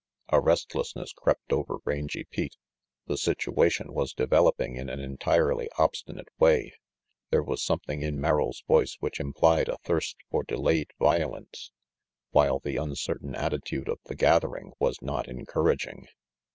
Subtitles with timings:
[0.29, 2.55] A restlessness crept over Rangy Pete.
[3.05, 6.73] The situa tion was developing in an entirely obstinate way.
[7.29, 11.71] There was something in Merrill's voice which implied a thirst for delayed violence,
[12.31, 16.07] while the uncertain attitude of the gathering was not encouraging.